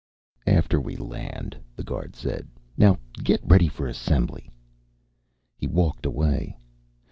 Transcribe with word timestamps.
"After 0.47 0.81
we 0.81 0.95
land," 0.95 1.55
the 1.75 1.83
guard 1.83 2.15
said. 2.15 2.47
"Now 2.75 2.97
get 3.23 3.39
ready 3.43 3.67
for 3.67 3.85
assembly." 3.85 4.49
He 5.55 5.67
walked 5.67 6.07
away. 6.07 6.57